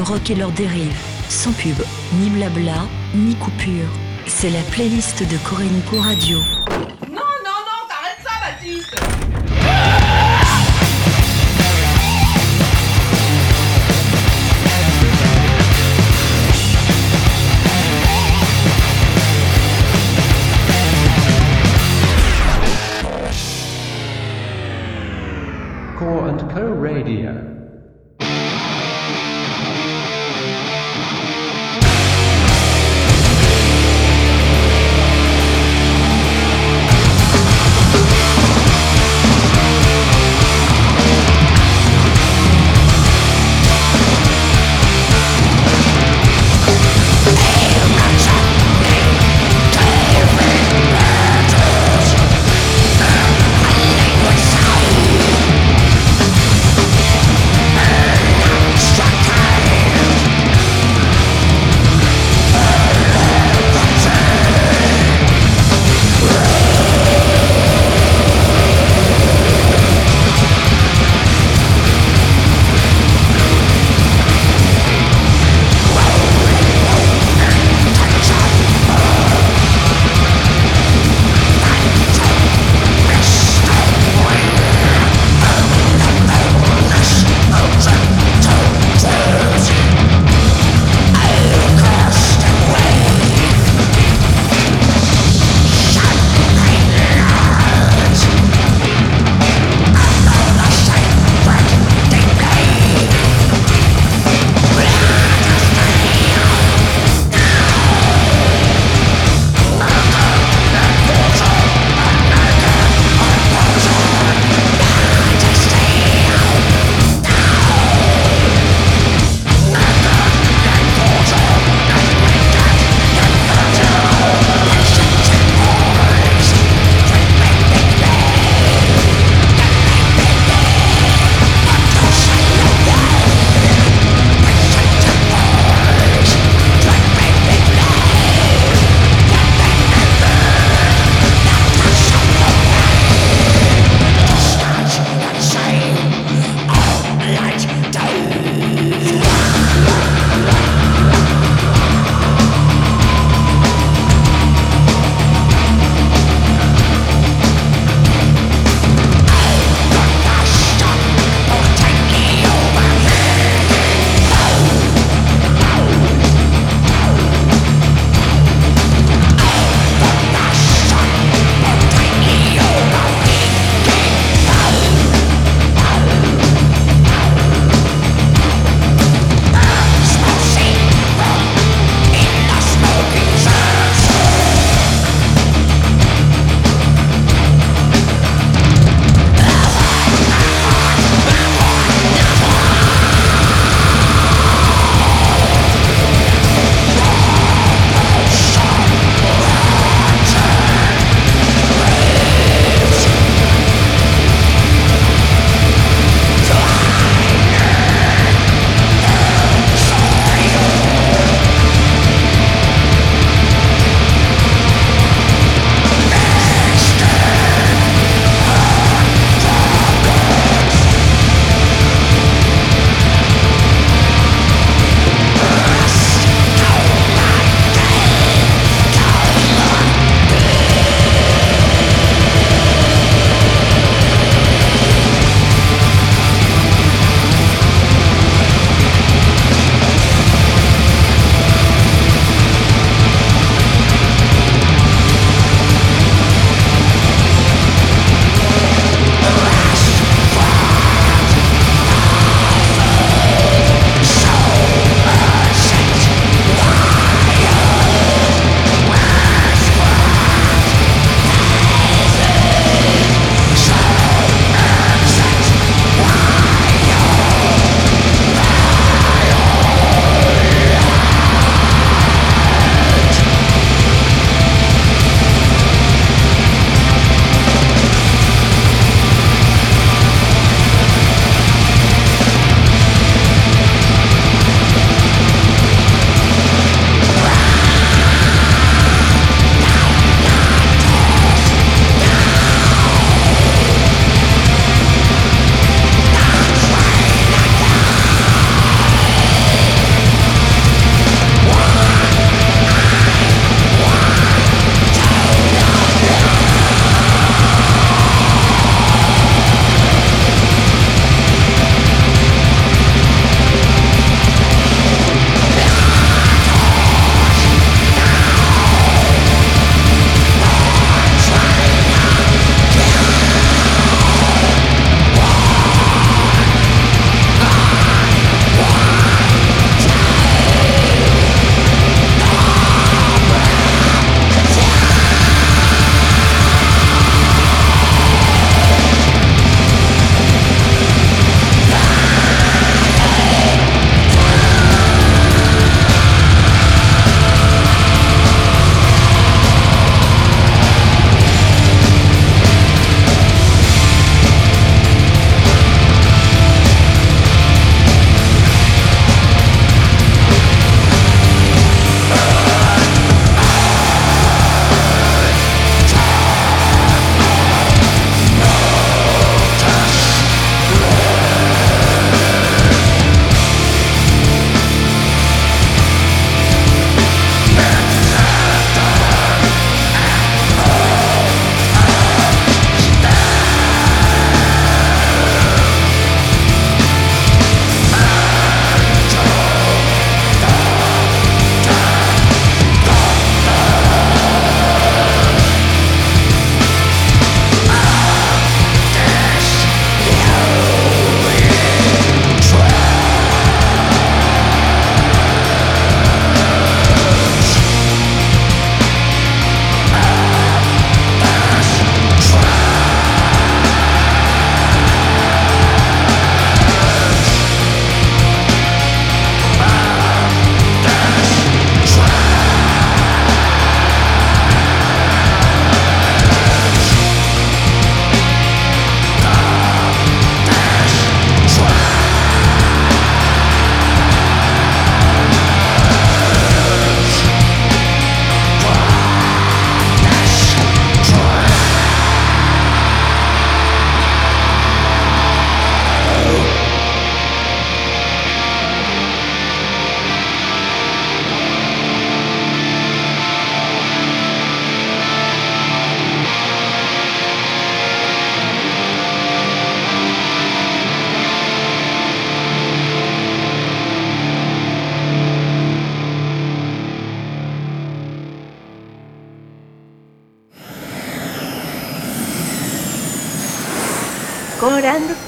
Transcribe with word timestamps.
rock 0.00 0.30
et 0.30 0.34
leurs 0.34 0.52
dérives. 0.52 0.96
Sans 1.28 1.52
pub, 1.52 1.76
ni 2.20 2.30
blabla, 2.30 2.86
ni 3.14 3.34
coupure. 3.34 3.88
C'est 4.26 4.50
la 4.50 4.62
playlist 4.70 5.22
de 5.22 5.36
Co 5.88 6.00
Radio. 6.00 6.38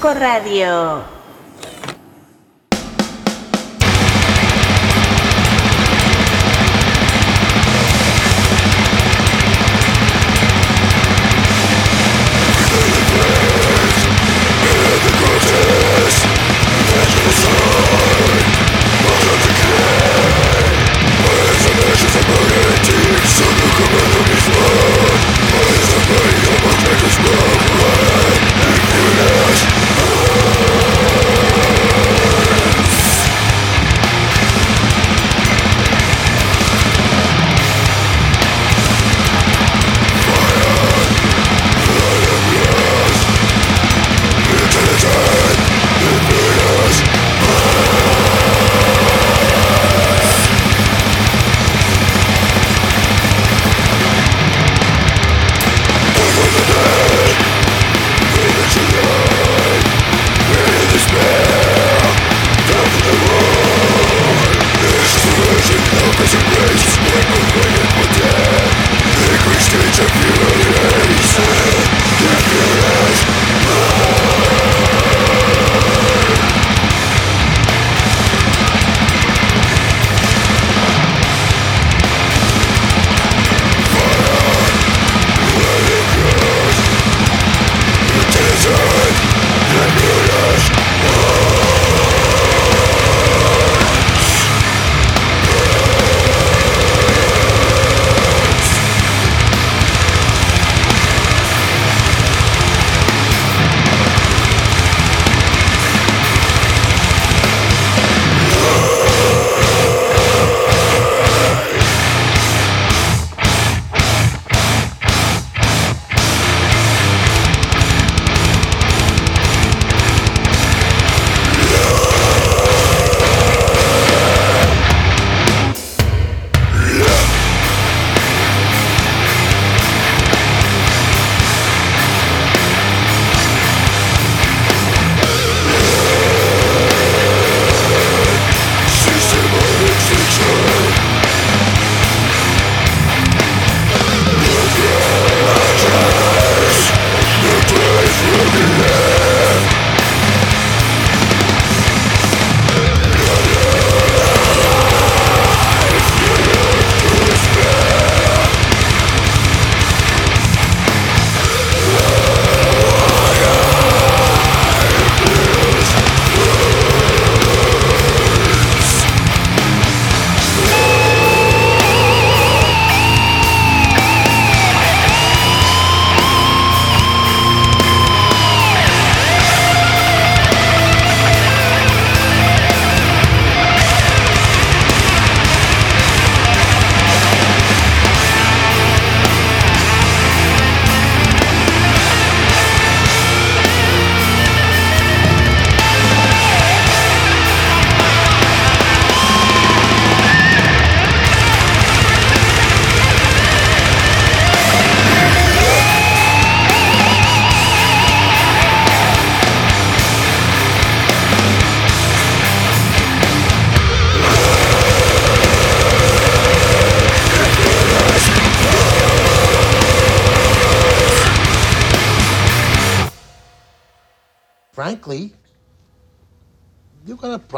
Disco 0.01 0.17
Radio. 0.17 1.10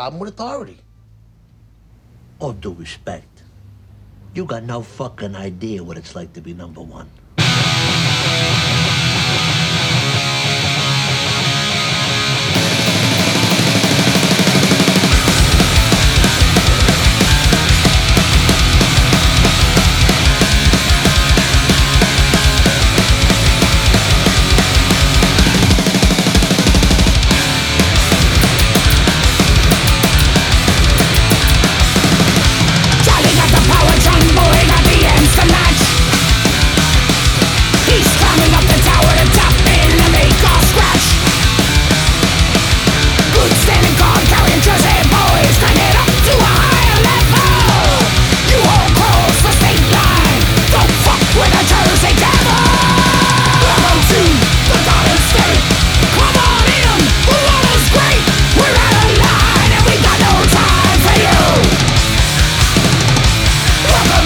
Problem 0.03 0.19
with 0.19 0.33
authority. 0.33 0.77
All 2.39 2.51
due 2.51 2.73
respect, 2.73 3.43
you 4.35 4.43
got 4.43 4.63
no 4.63 4.81
fucking 4.81 5.33
idea 5.33 5.81
what 5.81 5.97
it's 5.97 6.13
like 6.13 6.33
to 6.33 6.41
be 6.41 6.53
number 6.53 6.81
one. 6.81 7.09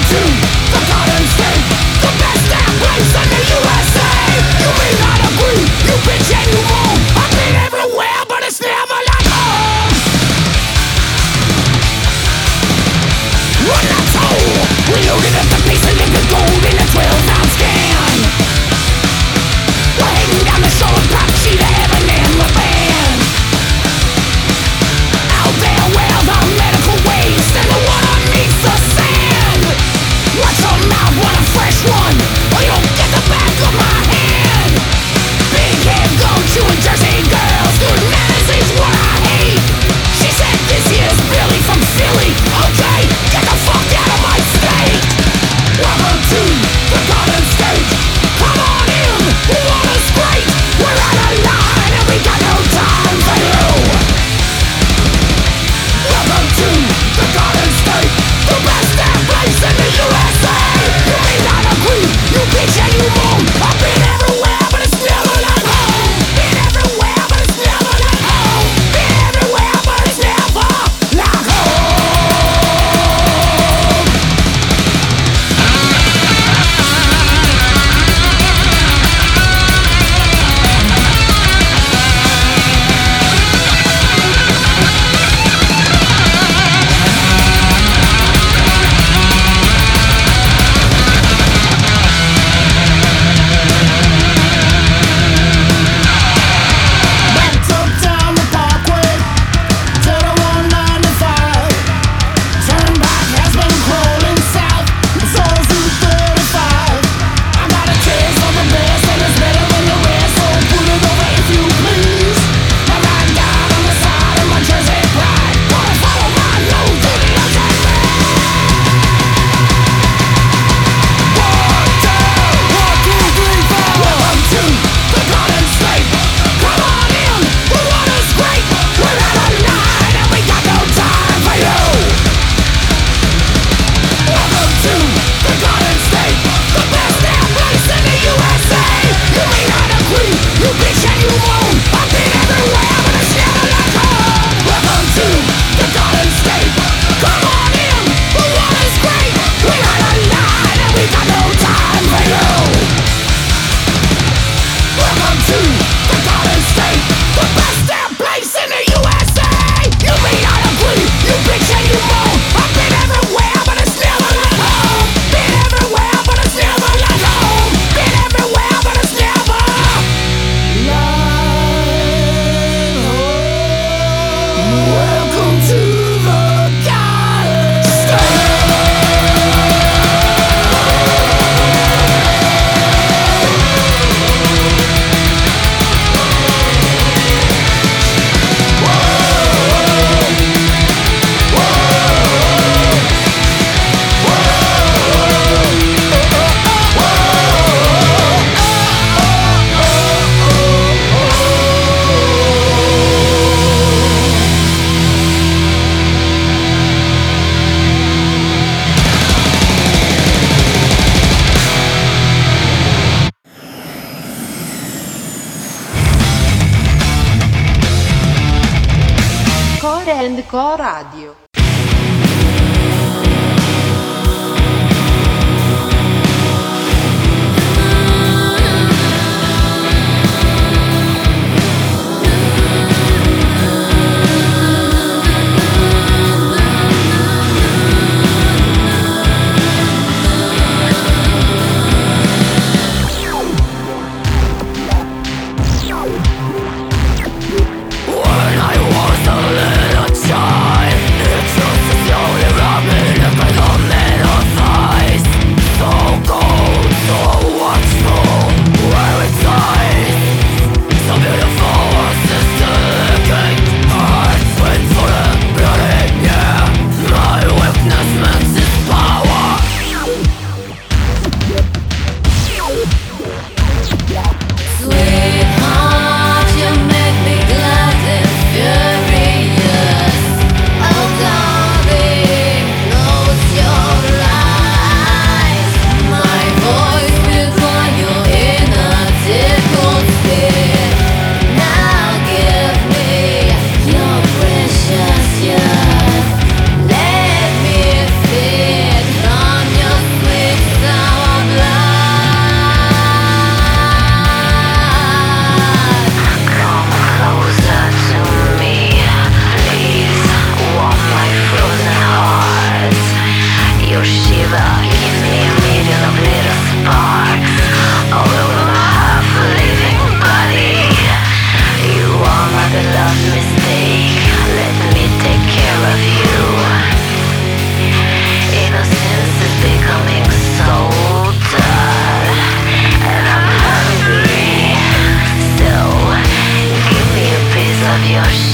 two. 0.09 0.46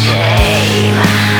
shame. 0.04 1.33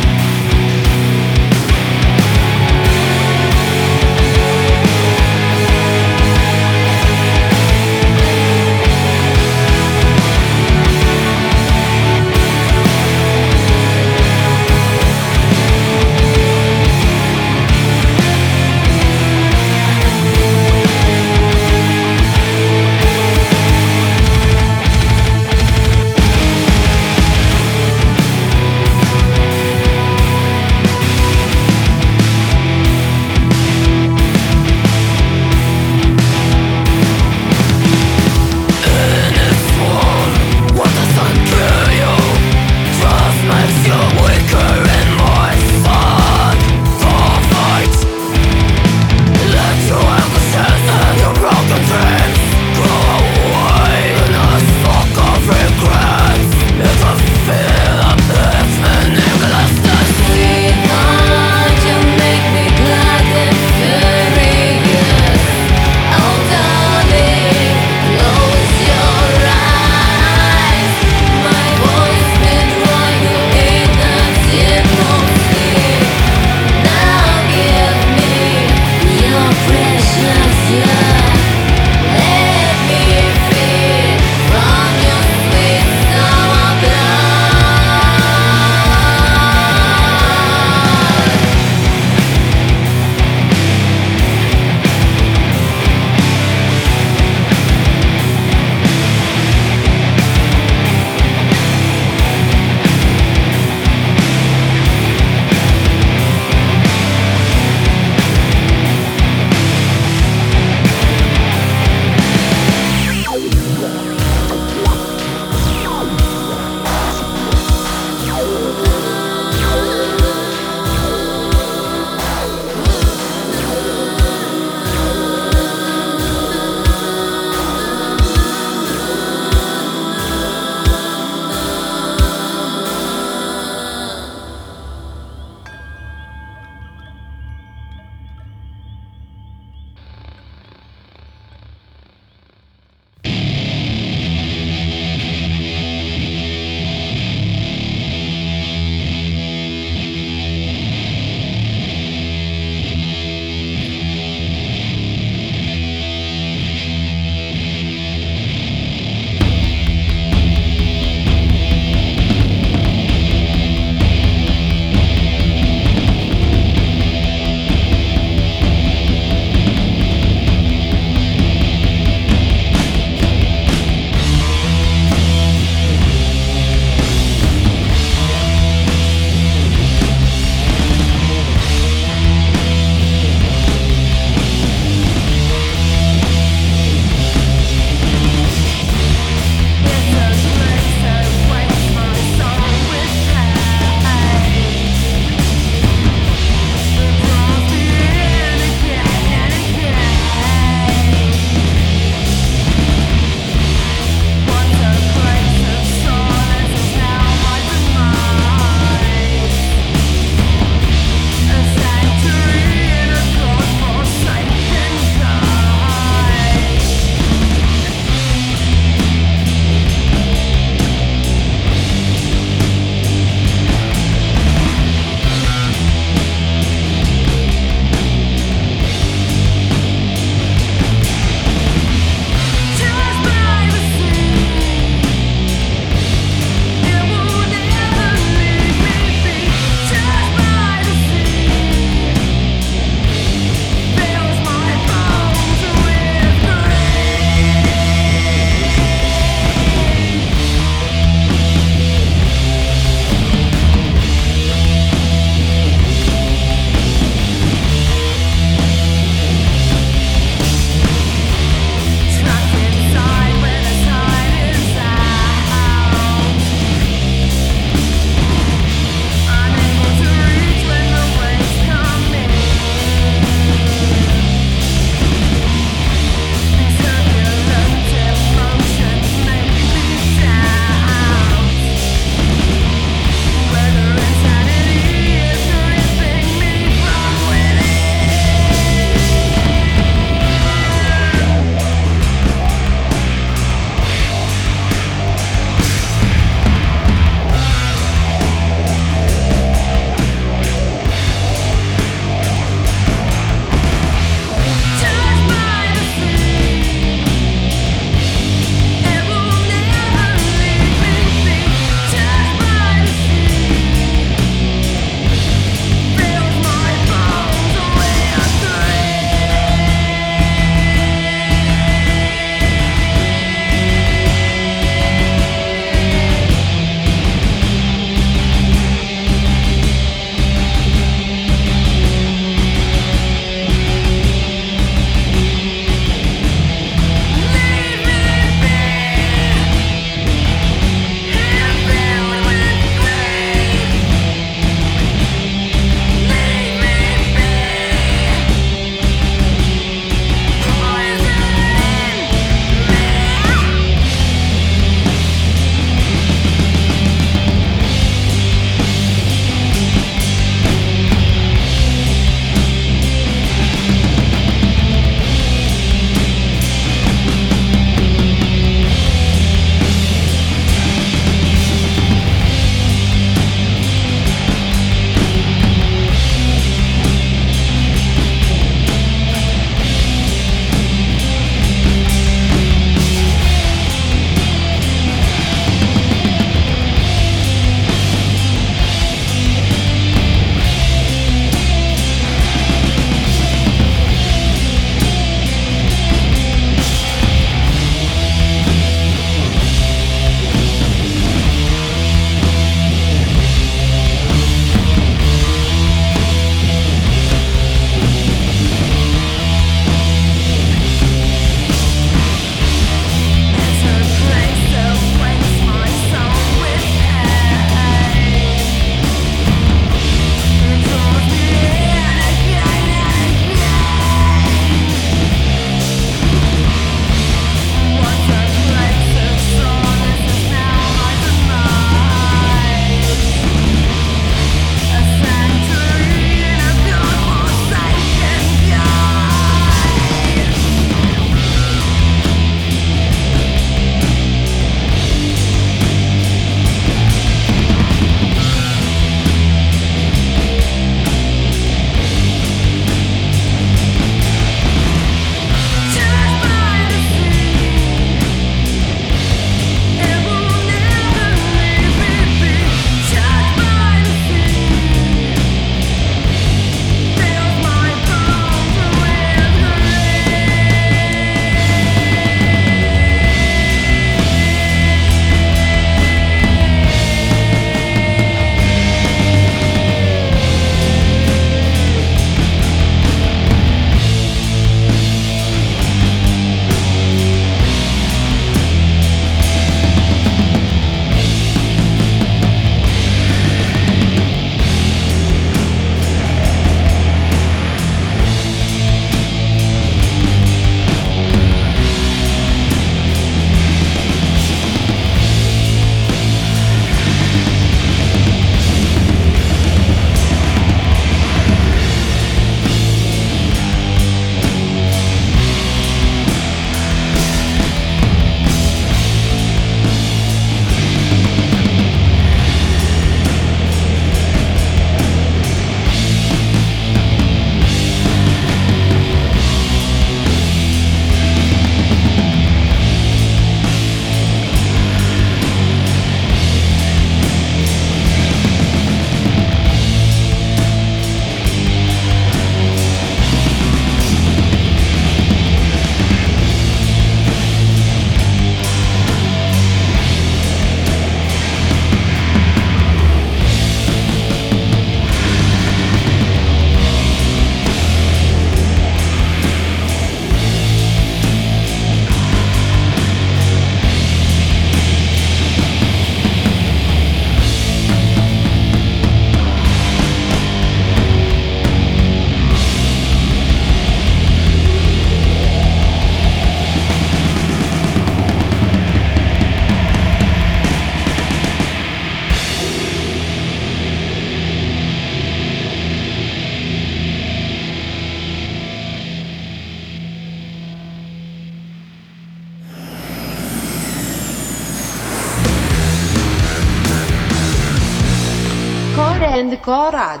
And 599.51 600.00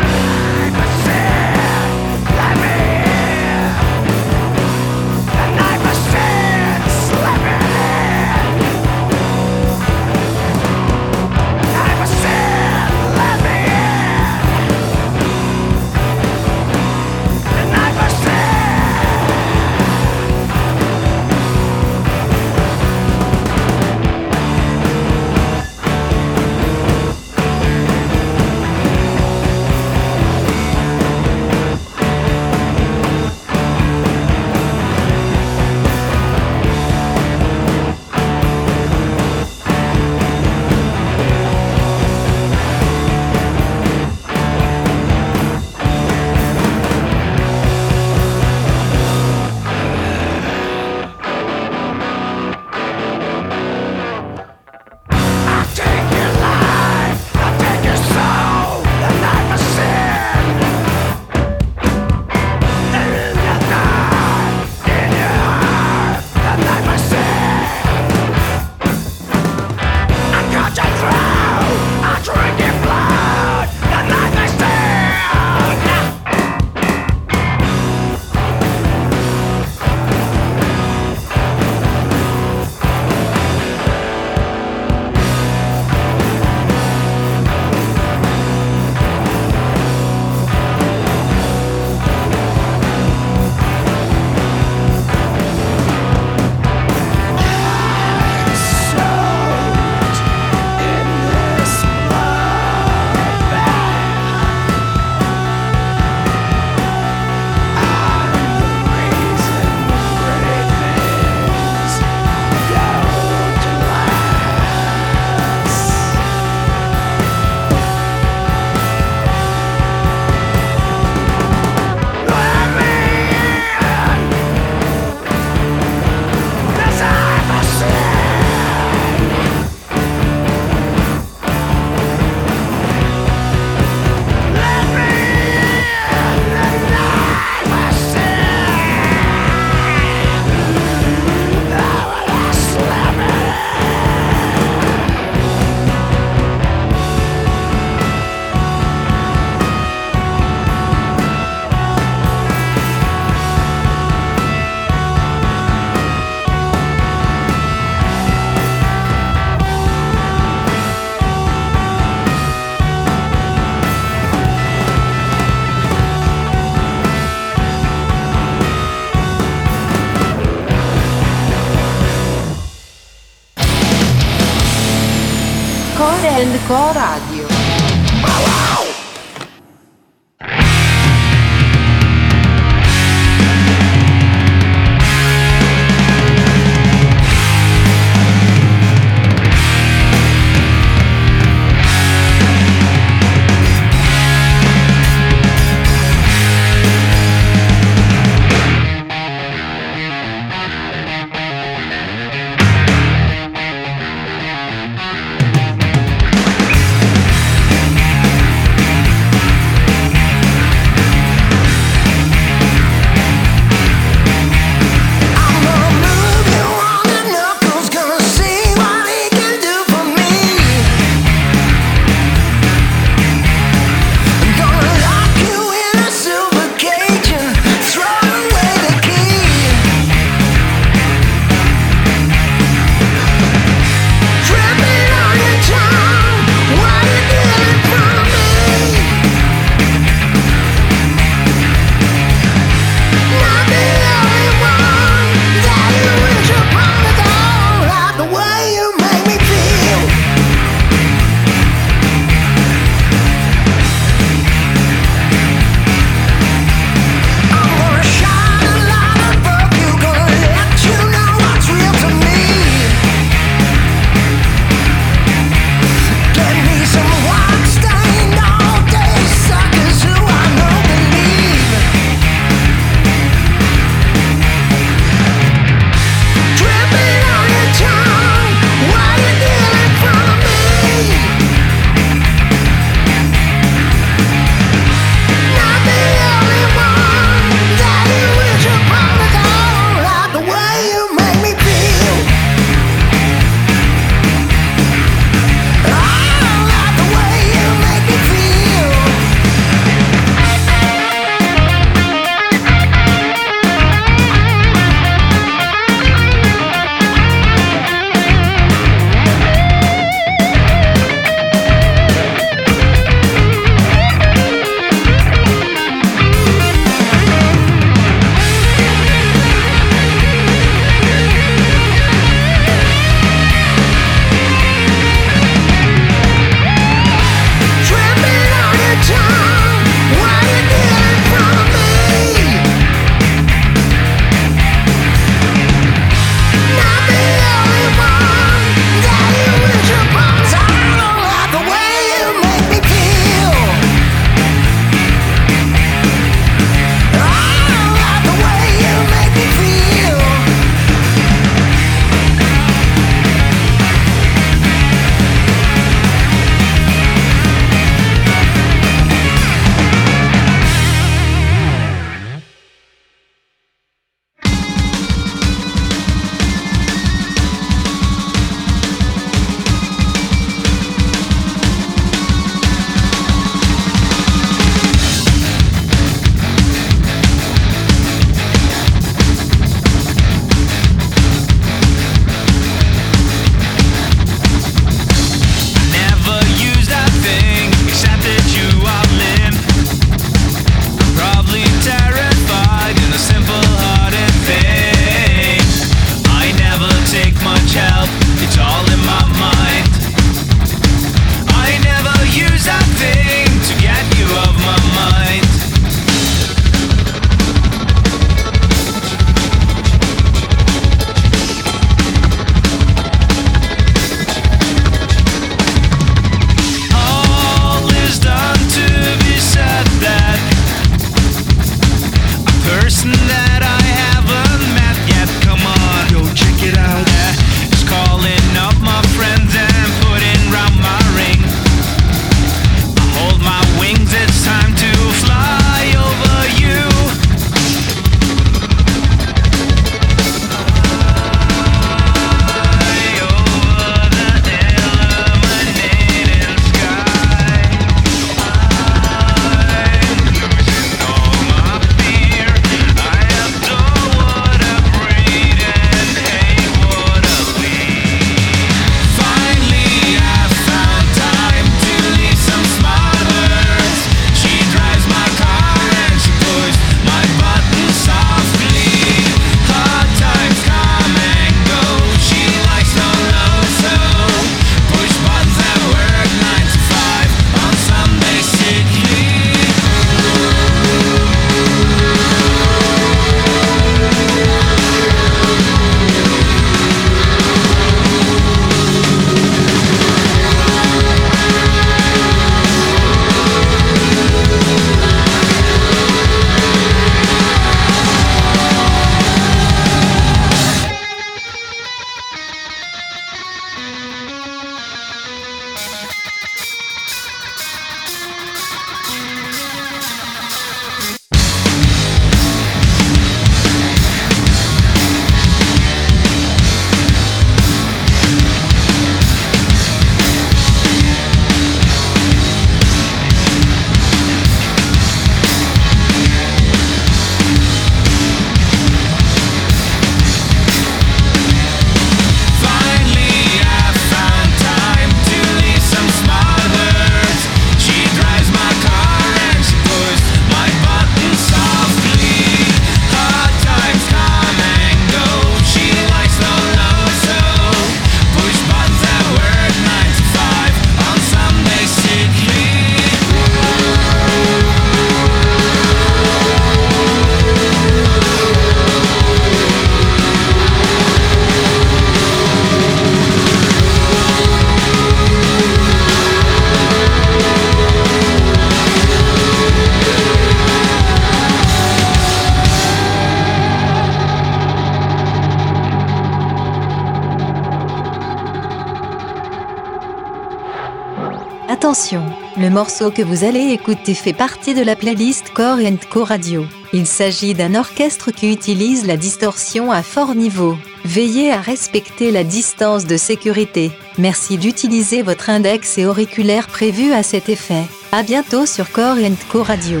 que 583.10 583.22
vous 583.22 583.44
allez 583.44 583.72
écouter 583.72 584.14
fait 584.14 584.32
partie 584.32 584.74
de 584.74 584.82
la 584.82 584.96
playlist 584.96 585.50
Core 585.50 585.78
Co 586.10 586.24
Radio. 586.24 586.64
Il 586.92 587.06
s'agit 587.06 587.54
d'un 587.54 587.74
orchestre 587.74 588.30
qui 588.30 588.52
utilise 588.52 589.06
la 589.06 589.16
distorsion 589.16 589.90
à 589.90 590.02
fort 590.02 590.34
niveau. 590.34 590.76
Veillez 591.04 591.52
à 591.52 591.60
respecter 591.60 592.30
la 592.30 592.44
distance 592.44 593.06
de 593.06 593.16
sécurité. 593.16 593.90
Merci 594.18 594.58
d'utiliser 594.58 595.22
votre 595.22 595.50
index 595.50 595.98
et 595.98 596.06
auriculaire 596.06 596.68
prévus 596.68 597.12
à 597.12 597.22
cet 597.22 597.48
effet. 597.48 597.84
À 598.12 598.22
bientôt 598.22 598.66
sur 598.66 598.90
Core 598.92 599.16
Co 599.50 599.62
Radio. 599.62 600.00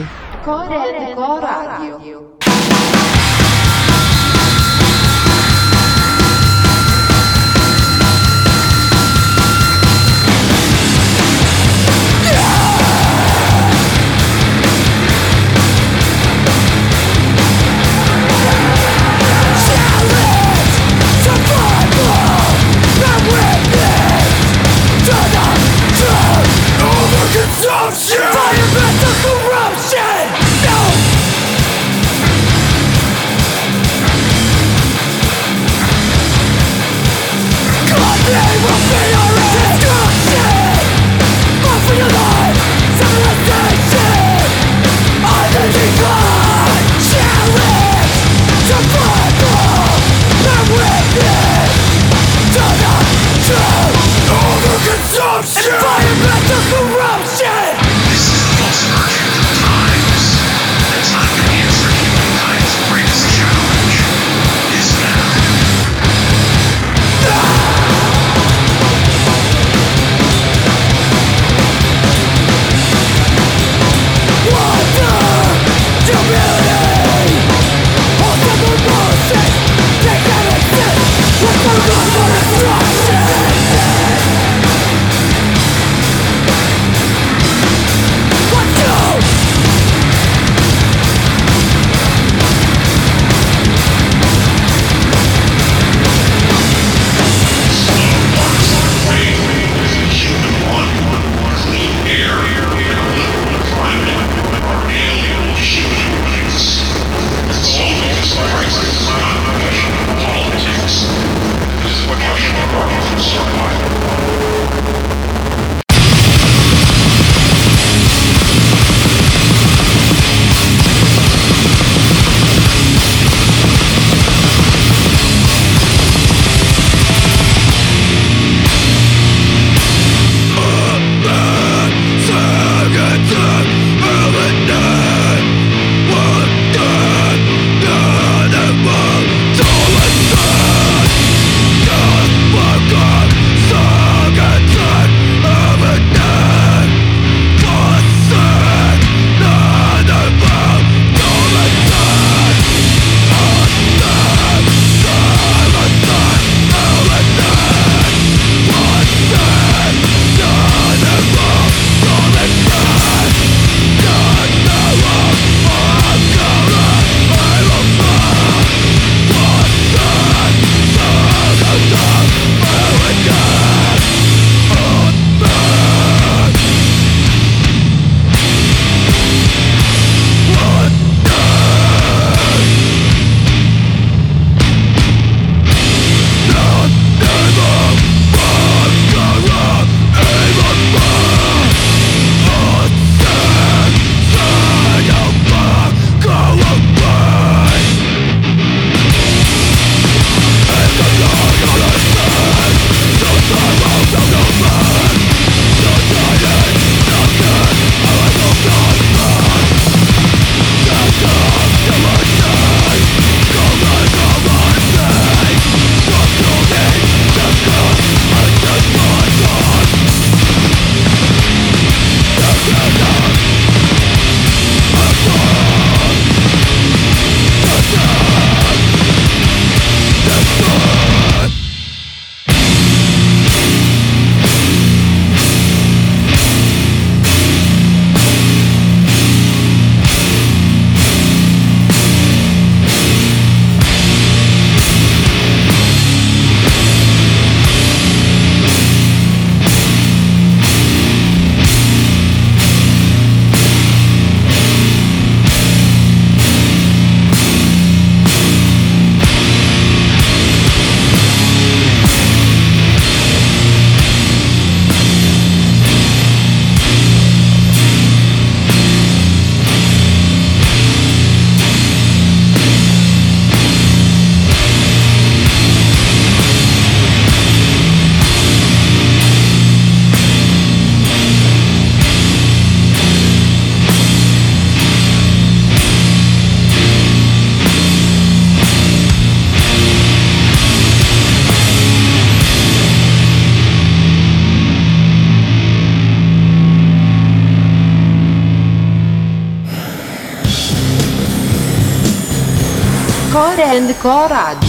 Coragem. 304.04 304.63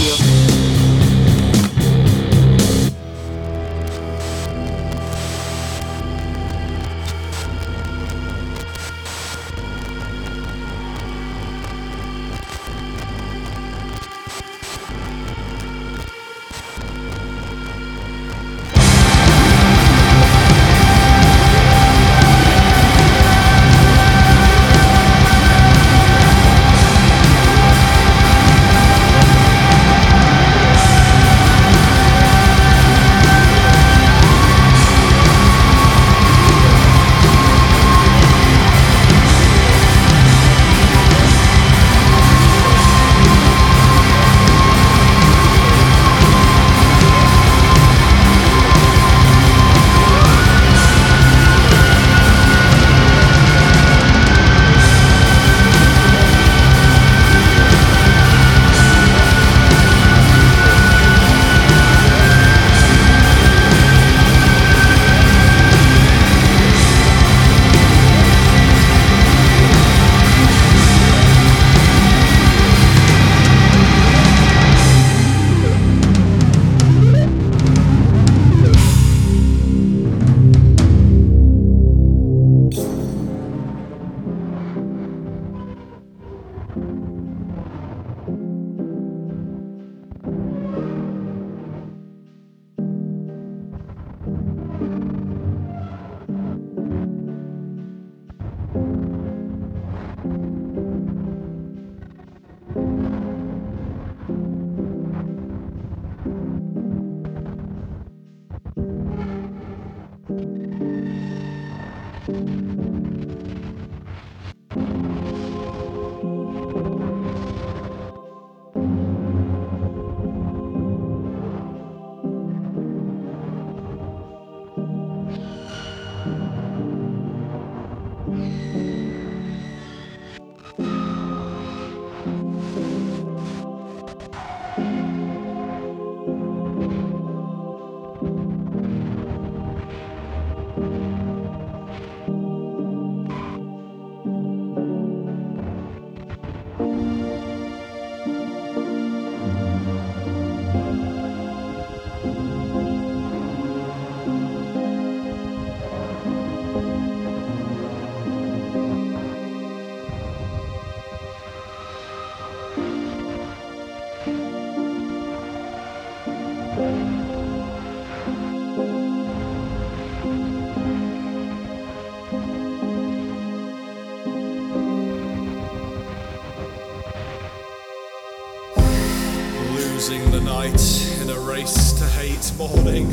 In 180.66 181.30
a 181.30 181.38
race 181.38 181.92
to 181.92 182.04
hate 182.18 182.52
morning 182.58 183.06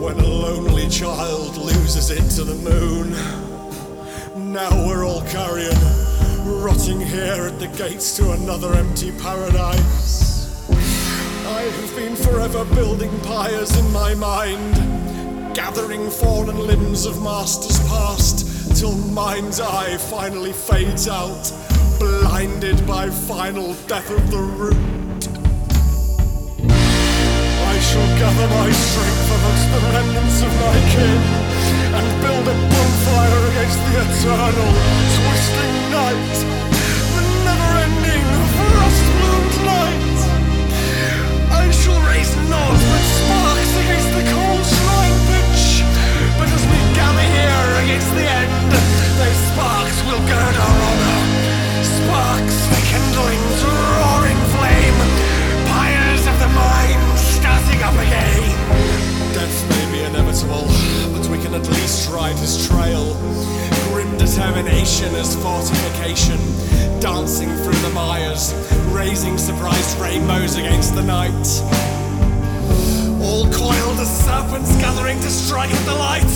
when 0.00 0.16
a 0.20 0.24
lonely 0.24 0.88
child 0.88 1.56
loses 1.56 2.10
it 2.10 2.22
to 2.36 2.44
the 2.44 2.54
moon. 2.54 3.10
Now 4.52 4.70
we're 4.86 5.04
all 5.04 5.22
carrion, 5.22 5.74
rotting 6.62 7.00
here 7.00 7.48
at 7.48 7.58
the 7.58 7.66
gates 7.76 8.16
to 8.18 8.30
another 8.30 8.74
empty 8.74 9.10
paradise. 9.10 10.70
I 10.70 11.62
have 11.62 11.96
been 11.96 12.14
forever 12.14 12.64
building 12.76 13.10
pyres 13.22 13.76
in 13.76 13.92
my 13.92 14.14
mind, 14.14 15.56
gathering 15.56 16.08
fallen 16.10 16.64
limbs 16.64 17.06
of 17.06 17.20
masters 17.24 17.80
past, 17.88 18.78
till 18.78 18.96
mind's 18.96 19.58
eye 19.58 19.96
finally 19.96 20.52
fades 20.52 21.08
out, 21.08 21.52
blinded 21.98 22.86
by 22.86 23.10
final 23.10 23.74
death 23.88 24.08
of 24.12 24.30
the 24.30 24.38
root. 24.38 24.91
Shall 27.92 28.16
gather 28.16 28.48
my 28.48 28.70
strength 28.72 29.28
amongst 29.36 29.68
the 29.68 29.80
remnants 29.92 30.40
of 30.40 30.52
my 30.64 30.76
kin 30.96 31.20
and 31.92 32.06
build 32.24 32.46
a 32.48 32.56
bonfire 32.72 33.42
against 33.52 33.80
the 33.84 33.92
eternal, 34.00 34.72
twisting 35.12 35.76
night, 35.92 36.36
the 37.12 37.22
never-ending, 37.44 38.26
frost-bloomed 38.56 39.56
night. 39.68 40.18
I 41.52 41.68
shall 41.68 42.00
raise 42.08 42.32
northward 42.48 43.06
sparks 43.20 43.72
against 43.84 44.10
the 44.16 44.24
cold 44.24 44.64
shrine 44.72 45.18
pitch, 45.28 45.84
but 46.40 46.48
as 46.48 46.64
we 46.72 46.78
gather 46.96 47.28
here 47.28 47.68
against 47.84 48.08
the 48.16 48.24
end, 48.24 48.72
those 49.20 49.40
sparks 49.52 49.98
will 50.08 50.22
gird 50.32 50.56
our 50.64 50.78
honor. 50.88 51.20
Sparks 51.84 52.56
for 52.72 52.82
kindling's 52.88 53.60
roaring 53.68 54.42
flame, 54.56 54.98
pyres 55.68 56.24
of 56.24 56.36
the 56.40 56.48
mind 56.56 56.81
up 57.82 57.94
again. 57.94 58.42
Death 59.34 59.68
may 59.70 59.98
be 59.98 60.04
inevitable, 60.04 60.66
but 61.12 61.26
we 61.28 61.38
can 61.42 61.52
at 61.54 61.68
least 61.68 62.10
ride 62.10 62.36
his 62.36 62.68
trail. 62.68 63.14
Grim 63.90 64.16
determination 64.18 65.14
as 65.16 65.34
fortification, 65.42 66.38
dancing 67.00 67.48
through 67.48 67.80
the 67.82 67.90
mires, 67.90 68.54
raising 68.92 69.36
surprised 69.36 69.98
rainbows 69.98 70.56
against 70.56 70.94
the 70.94 71.02
night. 71.02 71.46
All 73.20 73.50
coiled 73.50 73.98
as 73.98 74.10
serpents 74.24 74.70
gathering 74.76 75.18
to 75.20 75.30
strike 75.30 75.70
at 75.70 75.84
the 75.84 75.94
light. 75.94 76.34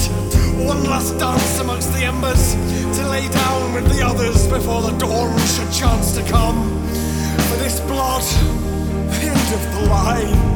One 0.67 0.83
last 0.85 1.17
dance 1.19 1.61
amongst 1.61 1.93
the 1.93 2.05
embers 2.05 2.55
to 2.99 3.09
lay 3.09 3.29
down 3.29 3.73
with 3.73 3.87
the 3.95 4.05
others 4.05 4.49
before 4.49 4.83
the 4.83 4.97
dawn 4.99 5.39
should 5.47 5.73
chance 5.73 6.13
to 6.17 6.23
come. 6.25 6.83
For 7.49 7.57
this 7.63 7.79
blood, 7.81 8.25
end 9.23 9.55
of 9.55 9.63
the 9.75 9.87
line. 9.89 10.56